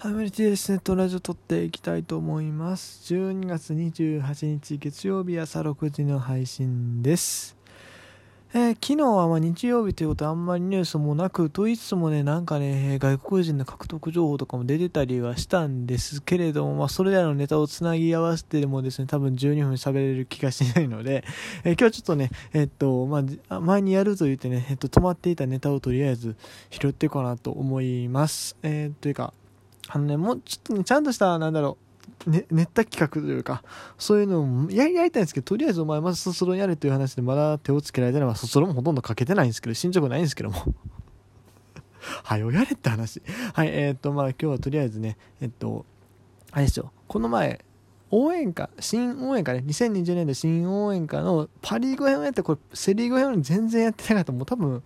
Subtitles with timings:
[0.00, 3.12] ハムリティスネットラジオ撮っていきたいと思います。
[3.12, 7.54] 12月28日月曜日朝6時の配信です。
[8.54, 21.24] えー、昨日はま日曜日ということはあんまりニュースもなく、といつもね、なんかね、外国人の獲得情報とかも出てたりはしたんですけれども、まあ、それらのネタをつなぎ合わせてでもですね、多分12分喋れる気がしないので、
[21.62, 26.36] えー、今日ちょっとね、えー、っと、まあ、前にやると言ってね、えっと、止まっていたネタをとりあえず
[26.70, 28.56] 拾っていこうかなと思います。
[28.62, 29.34] えー、というか、
[29.92, 31.76] あのね、もうちょっとね、ちゃんとした、なんだろ
[32.26, 33.64] う、ね、練った企画というか、
[33.98, 40.62] そういうのをやりたいんですけど、とりあえずお前まず卒論やれという話でまだ手をつけられてないのは卒論もほとんど書けてないんですけど、進捗ないんですけども。
[42.22, 43.20] はよやれって話。
[43.52, 45.84] はい、えー、っと、まあ今日はとりあえずね、えっと、
[46.52, 47.64] あれですよ、この前、
[48.12, 54.32] 応援歌、新応援歌ね、2020年で新応援歌のパリーグ編をやって、これセリーグ編に全然やってなかった。
[54.32, 54.82] もう多分、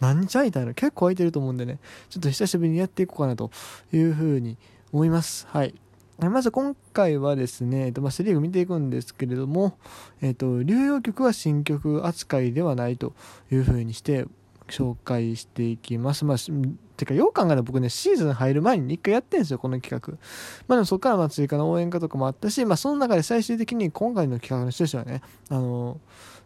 [0.00, 3.50] 何日空いたいの結構空いてると思うんでね、ちょっと久しぶりにやっていこうかなと
[3.92, 4.56] いうふうに
[4.92, 5.46] 思います。
[5.50, 5.74] はい。
[6.18, 9.78] まず今回はですね、えっとまあ、セリーグ見ていくんですけれども、
[10.20, 13.14] えっと、流用曲は新曲扱いではないと
[13.52, 14.26] いうふうにして
[14.66, 16.24] 紹介していきます。
[16.24, 16.36] まあ、
[16.96, 20.12] てか、よう考えたら僕ね、シーズン入る前に一回やってんですよ、この企画。
[20.66, 26.00] まあでもそこからまあ追加の応援歌とかもあったし、まあその中で最終的に今回の企画の趣旨はね、あの、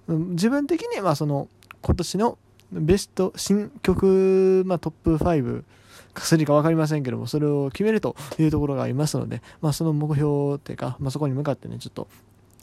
[0.06, 1.48] 自分的にはその、
[1.80, 2.38] 今年の
[2.72, 5.64] ベスト新曲、まあ、トップ5
[6.14, 12.08] かすりか分かりませんけども、それを決めるというところがありますので、まあ、その目標っていうか、まあ、そこに向かってね、ちょっと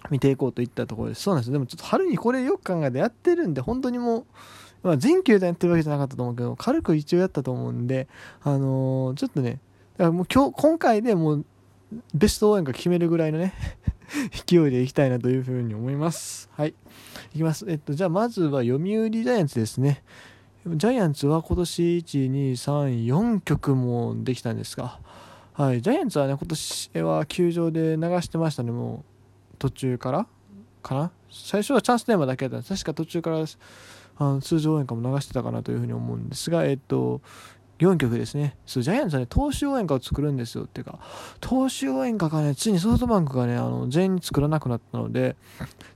[0.09, 1.23] 見ていこうといったところです。
[1.23, 1.53] そうなんですよ。
[1.53, 4.25] でもちょっと春にこれよく考えてやってるんで、本当にもう、
[4.83, 8.07] まあ、全球でやってるわけじゃなかったと思うけど、軽く一応やったと思うんで、
[8.43, 9.59] あのー、ちょっとね、
[9.97, 11.45] だからもう今日、今回でもう、
[12.13, 13.53] ベスト応援歌決めるぐらいのね
[14.45, 16.49] 勢いでいきたいなというふうに思います。
[16.53, 16.73] はい。
[17.33, 17.65] いきます。
[17.67, 20.03] えっと、じゃあまずは読売ジャイアンツですね。
[20.65, 24.99] ジャイアンツは今年1、2、3、4曲もできたんですが、
[25.53, 29.03] はい、ジャイアンツはね、今年は球場で流してましたね、も
[29.53, 30.27] う途中から
[30.81, 33.45] かな最初はチャンステーマだけだった確か途中から
[34.17, 37.21] あの通常応援歌も流してたかなというふうに思うんですが、えっと、
[37.79, 38.55] 4曲ですね。
[38.65, 40.65] そう、ジャイアンツはね、投手応援歌を作るんですよ。
[40.65, 40.99] っていうか、
[41.39, 45.37] 投手応援歌がね、ついにソフトバンクがね、あの、全員作らなくなったので、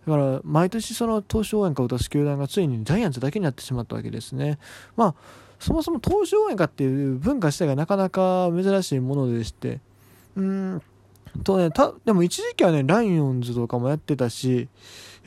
[0.07, 4.59] だから、毎年その投手応援歌を出す球団がついにジャイアンツだけになってしまったわけですね。
[4.95, 5.15] まあ、
[5.59, 9.79] そもそも投手応援歌っていう文化自体がなかなか珍しいものでして、
[10.35, 10.81] うん、
[11.43, 14.67] とね、た、でも一時期はね、ライオンズとかもやってたし、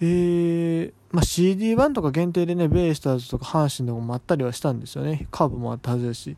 [0.00, 5.27] えー、まあ、CD1 とか限定でね、ベイスターズとか阪神とかもあったりはしたんですよね。
[5.31, 6.37] カーブもあったはずだし。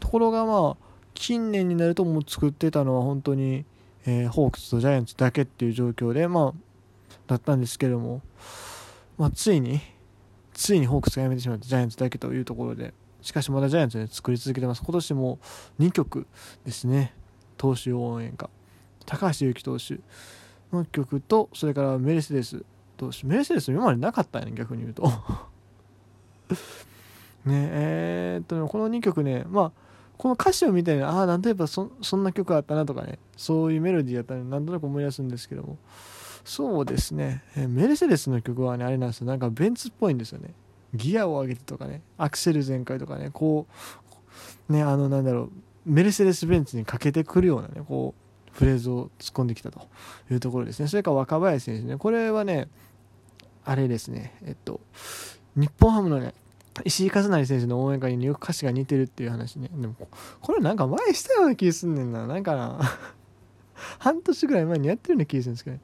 [0.00, 3.66] ところがまあ、近年になるともう作ってたのは本当に、
[4.06, 8.22] えー、ホークスとジャイアンツだけっていう状況で、まあ、だったんですけども、
[9.18, 9.80] まあ、ついに、
[10.54, 14.82] ついにホークスが辞めてしまってジャイアンツだけというところで、しかしまだジャイアンツで、ね、作り続けてます。
[14.82, 15.38] 今年も
[15.78, 16.26] 2曲
[16.64, 17.12] ですね。
[17.58, 18.48] 投手応援歌。
[19.04, 19.98] 高橋優希投手
[20.72, 22.64] の曲と、それからメルセデス
[22.96, 23.26] 投手。
[23.26, 25.04] メルセデス今までなかったんやね、逆に言うと
[27.44, 29.72] ねえー、っとね、この2曲ね、まあ、
[30.18, 35.78] この歌詞を見てね、ああ、なんといえばそそんな曲あったなとかね、そういうメロディーやったら、ね、なんとなく思い出すんですけども、
[36.44, 40.54] そうですね、えメルセデスの曲はね、あれなんですよ、なんかベンツっぽいんですよね。
[40.94, 43.66] ギアを上げてとかね、アクセル全開とかね、こ
[44.68, 45.50] う、ね、あの、なんだろう、
[45.84, 48.25] メルセデス・ベンツにかけてくるようなね、こう、
[48.56, 49.86] フレーズを突っ込んできたと
[50.30, 50.88] いうところですね。
[50.88, 52.68] それから若林選手ね、これはね、
[53.66, 54.80] あれですね、えっと、
[55.56, 56.32] 日本ハムのね、
[56.84, 59.68] 石井和成選手の応援歌によく歌詞が似てるっていう話ね。
[59.74, 59.94] でも、
[60.40, 62.26] これなんか前したような気すんねんな。
[62.26, 62.80] なんかな、
[63.98, 65.82] 半年ぐらい前にやってるような気するんですけど、ね、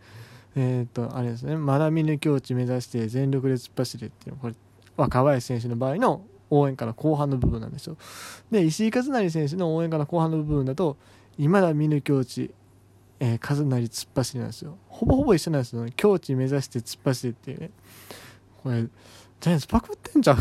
[0.57, 4.55] えー、っと、あれですね、まだ見ぬ境地目指して全力で突っ走れっていう、これ、
[4.97, 7.97] 若林選手の場合の応援歌の後半の部分なんですよ。
[8.51, 10.97] で、石井和成選手の応援歌の後半の部分だと、
[11.39, 12.53] 今だ見ぬ境地、
[13.25, 14.77] えー、数なり突っ走りなんですよ。
[14.89, 15.93] ほぼほぼ一緒なんですよ、ね。
[15.95, 17.71] 境地目指して突っ走りっていうね。
[18.65, 20.39] これ、ジャイアンツパクってんじゃん。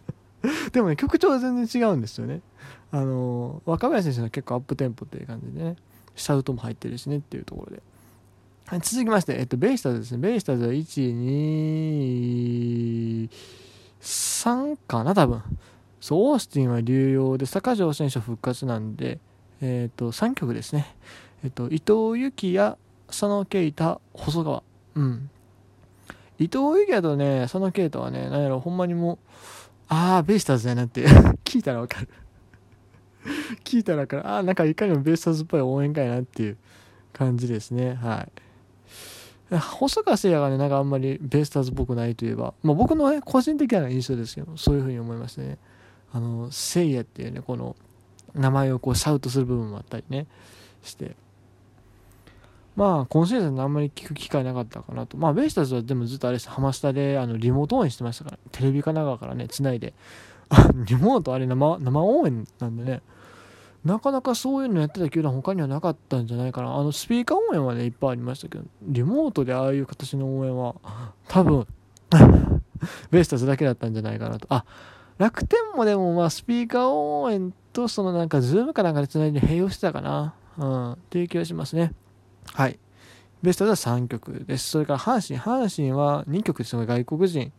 [0.72, 2.40] でもね、曲調は全然違うんですよね。
[2.90, 5.76] あのー、若林選手の結構アップテンポっていう感じでね、
[6.14, 7.82] シャウトも入ってるしねっていうところで。
[8.64, 10.18] はい、続きまして、えっと、ベイスターズですね。
[10.18, 13.30] ベイスターズは1、2、
[14.00, 15.42] 3かな、多分。
[16.00, 19.20] そう、オースティンは流用で、坂上選手は復活なんで、
[19.60, 20.96] えっ、と、3曲ですね。
[21.44, 22.76] えっと、伊藤幸也、
[23.08, 24.62] 佐野啓太、細川。
[24.94, 25.30] うん。
[26.38, 29.18] 伊藤幸也とね、佐野啓太はね、なんやろ、ほんまにもう、
[29.88, 31.06] ああ、ベイスターズやなって
[31.44, 32.08] 聞いたらわかる
[33.64, 34.26] 聞いたらわかる。
[34.26, 36.56] ああ、なんかいかにもベイスターズっぽい応援会なっていう
[37.12, 37.94] 感じですね。
[37.94, 38.26] は
[39.50, 39.56] い。
[39.58, 45.58] 細川誠也がね、なんかあんまりベイスターズっぽくないといえば、まあ僕の、ね、個人的な印象ですけど、そういうふうに思いますね。
[46.12, 47.76] あの、誠也っていうね、この、
[48.36, 50.26] 名前をこうシャウトする部分もあったりね
[50.82, 51.16] して
[52.76, 55.16] まあ今シーズンあんまり聞く機会なかったかなと。
[55.16, 56.50] まあベイスターズはでもずっとあれです。
[56.50, 58.38] ハマスタであのリモート応援してましたから。
[58.52, 59.94] テレビか長からねつないで。
[60.86, 63.02] リモートあれ生生応援なんでね。
[63.84, 66.74] なかなかそういうのやってた球団他にはなかったんじゃないかな。
[66.74, 68.64] あのスピーカー応援はねいっぱいありましたけど。
[68.82, 70.74] リモートでああいう形の応援は
[71.28, 71.66] 多分
[73.10, 74.46] ベイスターズだけだったんじゃないかなと。
[74.50, 74.64] あ
[75.18, 80.34] 楽天もでもまあスピーカー応援とそのなんかズームかなんかでつないで併用してたかな。
[80.58, 81.92] うんっていう気がしますね。
[82.52, 82.78] はい
[83.42, 87.52] ベストでは3曲ですそれから阪神阪神は2曲ですね外国人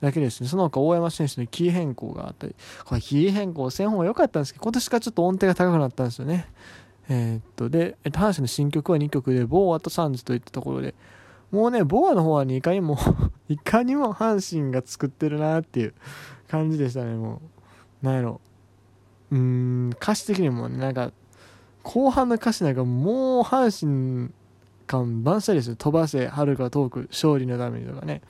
[0.00, 0.48] だけですね。
[0.48, 2.54] その他、大山選手のキー変更があったり、
[2.84, 6.46] これキー変更せん方が良かったんですけど、今年からちょっと音程が高くなったんですよね。
[7.08, 10.94] えー、っと、で、えっと阪神の新曲は2曲で、ボーアとサンズといったところで、
[11.50, 12.98] もうね、ボーアの方は、ね、いかにも
[13.48, 15.94] いかにも阪神が作ってるなっていう
[16.48, 17.40] 感じでしたね、も
[18.02, 18.06] う。
[18.06, 18.40] なんやろ。
[19.32, 21.10] うーん、歌詞的にもね、なんか、
[21.82, 24.30] 後半の歌詞なんかもう阪神
[24.88, 25.76] 感万歳ですよ。
[25.76, 28.22] 飛ばせ、はるか遠く、勝利のためにとかね。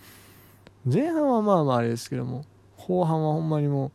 [0.84, 2.44] 前半はまあまああれですけども、
[2.76, 3.90] 後半はほんまにもう、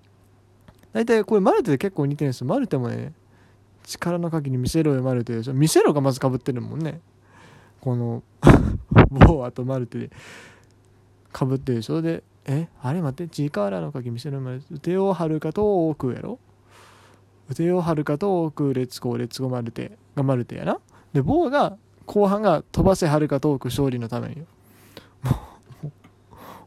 [0.93, 2.47] 大体これマルテで結構似てるんですよ。
[2.47, 3.13] マルテもね、
[3.83, 5.53] 力の限り見せろよマルテでしょ。
[5.53, 7.01] 見せろがまずかぶってるもんね。
[7.81, 8.23] この
[9.11, 10.09] ボーアとマルテで
[11.31, 12.01] かぶってるでしょ。
[12.01, 14.79] で、えあれ待って、力の限り見せろよマルテ。
[14.79, 16.39] 手をはるか遠くやろ
[17.53, 20.79] 腕をはるか遠くレッツゴーレッツゴーマルテがマルテやな。
[21.13, 24.45] で、ボーが後半が飛ばせはるか遠く勝利のためによ。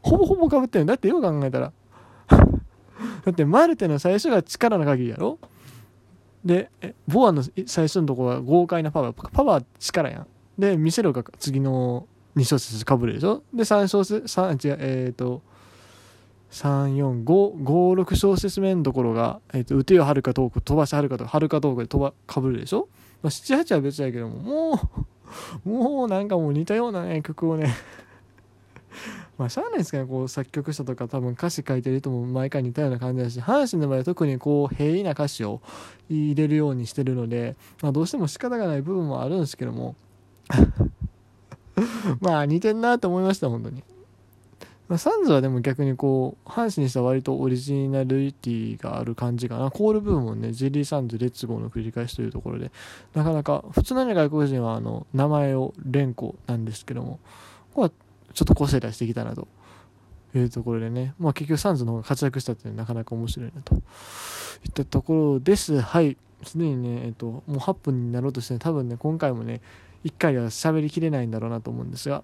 [0.01, 1.73] ほぼほぼかぶってるだってよう考えたら。
[2.27, 5.37] だってマルテの最初が力の限りやろ。
[6.45, 6.71] で
[7.07, 9.29] ボアの最初のとこは豪快なパワー。
[9.31, 10.27] パワー力やん。
[10.57, 12.07] で見せろが次の
[12.37, 13.43] 2小節かぶるでしょ。
[13.53, 15.41] で3小節3違うえっ、ー、と
[16.51, 22.87] 34556小節目のところが、えーと、打てよはるか遠く飛ばしはるかとかはるか遠くで飛ばかぶるでしょ、
[23.21, 24.79] まあ、78は別やけどもも
[25.65, 27.75] う もうなんかもう似たようなね曲をね。
[29.37, 35.61] まあしゃあないですかねこう作曲者とか多分歌詞書いてる人も毎回似たような感じだし阪神の場合は特にこう平易な歌詞を
[36.09, 39.95] 入れるようにしてるので、まあ、どうしても仕方がない部分もあるんですけども。
[42.21, 43.83] まあ似てんなと思いました本当に。
[44.87, 49.69] まあ、サンズはでも逆にこう、阪神にした割とオリジナリティがある感じかな。
[49.69, 52.71] コール部分もね、ジェリーサンズ、レッツゴーの繰り返しというところで、
[53.13, 57.19] なかなか、普通の、外国人はあの、名前を連呼なんですけども、
[57.73, 57.91] ここは
[58.33, 59.47] ちょっと個性出してきたなと
[60.33, 65.81] いうところでね、まあ結局サンズの方が活躍したってなかなか面白いなといったところです。
[65.81, 66.17] はい。
[66.43, 69.61] すでにね、えっと、もう8分になろうとして、ね、多分ね、今回もね、
[70.05, 72.23] 1回では喋りきれないんだろうなと思うんですが、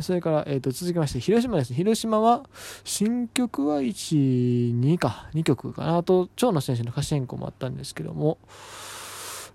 [0.00, 1.76] それから、えー、と続きまして、広島ですね。
[1.76, 2.44] 広島は、
[2.84, 5.96] 新曲は1、2か、2曲かな。
[5.96, 8.38] あと、長野選手の歌詞変更もあったんですけども、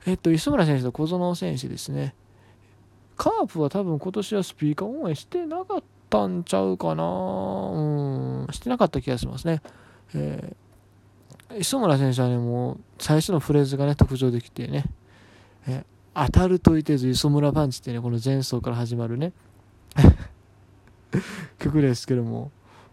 [0.06, 2.14] えっ、ー、と、磯村選手と小園選手ですね。
[3.16, 9.62] カープは多分今年はスピーカー応援してなかったんちゃうかなうん、してなかった気がしますね。
[10.14, 14.86] えー、磯村選手はね、もう最初のフレーズがね、特徴できてね、
[15.68, 19.32] えー、当たるといてず磯村パンチってね、この前奏から始まるね、
[21.64, 22.52] 曲ですけども、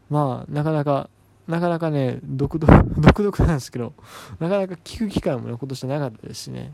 [0.08, 1.10] まあ、なかなか、
[1.48, 3.92] なかなかね、独特、 独特なんですけど、
[4.38, 6.72] なかなか聞く機会もね、今年はなかったですしね、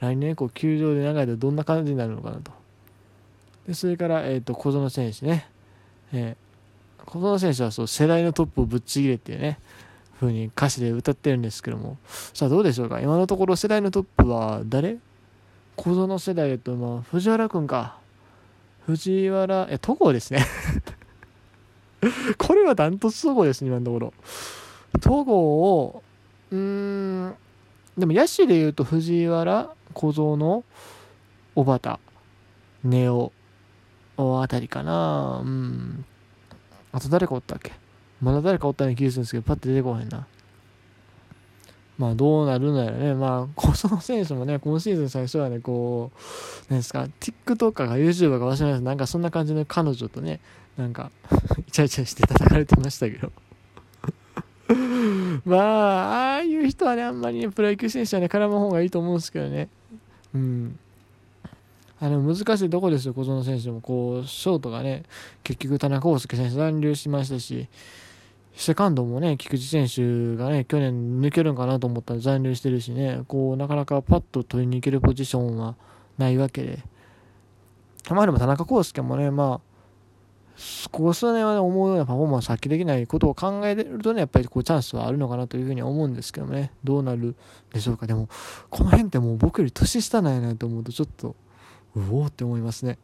[0.00, 2.52] 来年以降、球場で長いとどんな感じになるのかなと。
[3.66, 5.46] でそれから、えーと、小園選手ね、
[6.12, 9.58] えー、小園選手はそう世代のトップをぶっちぎれっていうね
[10.18, 11.98] 風に歌詞で歌ってるんですけども。
[12.34, 13.00] さあどうでしょうか？
[13.00, 14.98] 今のところ世代のトップは誰？
[15.76, 17.98] 小園世代と、まあ、藤原君か。
[18.86, 20.44] 藤原え戸郷ですね。
[22.38, 24.14] これはダントツ戸郷です今のところ
[25.00, 26.02] 戸郷を
[26.50, 27.34] うーん
[27.98, 30.64] でも野手で言うと藤原小園
[31.54, 32.00] 小畑
[32.84, 33.32] ネオ
[34.16, 35.40] あたりかな。
[35.42, 36.04] うん。
[36.92, 37.72] あと誰かおったっけ？
[38.20, 40.26] まだ誰かおったような気がするんですけど、パッて出てこへんな。
[41.96, 43.14] まあどうなるんだよね。
[43.14, 46.18] まあ、小園選手もね、今シーズン最初はね、こう、
[46.68, 48.82] 何ですか、TikTok か YouTuber か忘れないです。
[48.82, 50.40] なんかそんな感じの彼女とね、
[50.80, 51.10] なんか
[51.68, 53.30] イチャイチャして叩かれてましたけど
[55.44, 59.68] まあ、ああいう人はね、あんまりね、プロ野球選手はね、絡む方がいいと思うんですけどね。
[60.32, 60.78] うん。
[62.00, 63.80] あの難しいとこですよ、小園選手も。
[63.80, 65.02] こう、ショートがね、
[65.42, 67.68] 結局田中康介選手残留しましたし、
[68.54, 75.74] セカンドもね、菊池選手がね、去年抜けるんかなと思ったら残留してるしね、こう、なかなかパッと取りに行けるポジションは
[76.16, 76.78] ないわけで。
[78.08, 79.69] まあでも田中康介もね、まあ、
[80.90, 87.34] ここ数年は、ね、思うようなパフォーマンス発揮できないことを考えるとね、やっぱりこうチャンスはあるのかなというふうには思うんですけどね、どうなる
[87.72, 88.06] でしょうか。
[88.06, 88.28] でも、
[88.68, 91.36] この辺ってもう僕より年下なんやなと思うと、ちょっと、
[91.94, 92.98] うおーって思いますね。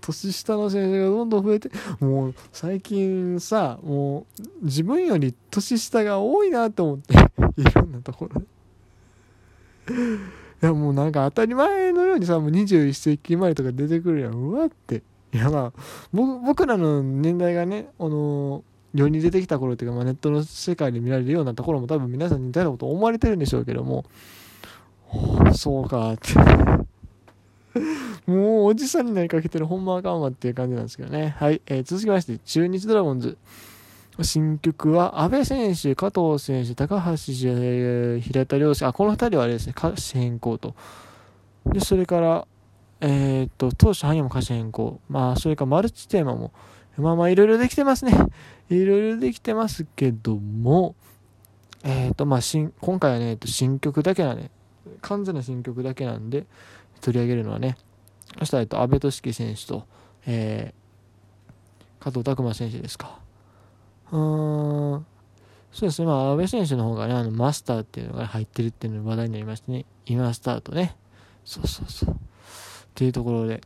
[0.00, 1.70] 年下の先生がどんどん増えて、
[2.00, 4.26] もう最近さ、も
[4.62, 7.14] う自分より年下が多いなと思って、
[7.56, 8.46] いろんなところで。
[10.62, 14.32] いやもうなんか当たり前のようにさ、もう21世紀生まれとか出てくるやん。
[14.32, 15.02] うわって。
[15.32, 15.80] いやまあ、
[16.12, 24.06] 僕らの年代がね、あの世に出てきた頃っていうか、まあ、ネットの世界で見られるようなところも多分皆さん似たようなこと思われてるんでしょうけども、
[25.54, 26.32] そうかって
[28.26, 31.34] もうおじさんになりかけてるほんまあかんわっていう感じなんですけどね。
[31.38, 31.60] はい。
[31.66, 33.36] えー、続きまして、中日ドラゴンズ。
[34.22, 37.32] 新曲は、安部選手、加藤選手、高橋、
[38.20, 40.74] 平田良介、あ、この二人はあれですね、歌詞変更と。
[41.66, 42.46] で、それから、
[43.00, 45.00] えー、っと、当初、範囲も歌詞変更。
[45.08, 46.52] まあ、それからマルチテーマも、
[46.96, 48.12] まあまあ、いろいろできてますね。
[48.70, 50.94] いろいろできてますけども、
[51.84, 54.50] えー、っと、まあ、新、今回はね、新曲だけなね、
[55.02, 56.46] 完全な新曲だけなんで、
[57.02, 57.76] 取り上げるのはね、
[58.38, 59.86] そしたら、えっと、安部俊樹選手と、
[60.26, 63.25] えー、加藤拓磨選手ですか。
[64.12, 65.06] うん、
[65.72, 70.96] そうですね、まあ、安部選手の方がね、あの、マスターっていうのが入ってるっていうのが話題になりましてね、今スタートね。
[71.44, 72.14] そうそうそう。
[72.14, 72.16] っ
[72.94, 73.60] ていうところで、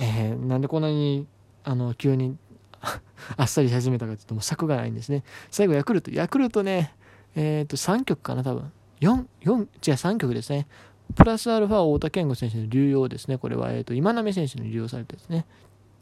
[0.00, 1.26] えー、なんでこんなに、
[1.64, 2.36] あの、急に
[3.36, 5.24] あっさり始めたかというと、もう尺がないんですね。
[5.50, 6.10] 最後、ヤクルト。
[6.10, 6.94] ヤクルトね、
[7.34, 8.70] えっ、ー、と、3曲かな、多分。
[9.00, 10.66] 4、4、違う、3曲ですね。
[11.14, 13.38] プラスアルファ、太田健吾選手の流用ですね。
[13.38, 15.46] これは、えっ、ー、と、今波選手に流用されたですね。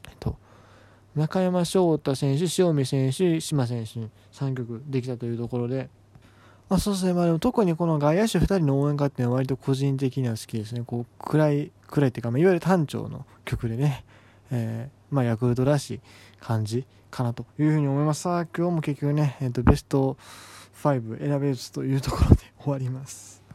[0.09, 0.37] えっ、ー、と、
[1.17, 4.01] 中山翔太選手、塩見選手、島選手、
[4.33, 5.89] 3曲できたというところで、
[6.69, 10.83] まあ、そうですね、まあ、でも特にこの外野手2人の応援歌っていうのは割と個人的には好きですね。
[10.85, 14.05] こう暗い、暗いっていうか、まあ、いわゆる単調の曲でね、
[14.51, 16.01] えー、まあ、ヤクルトらしい
[16.41, 18.23] 感じかなというふうに思います。
[18.23, 20.19] さあ、今日も結局ね、えー、とベスト
[20.83, 23.43] 5選べずというところで終わります。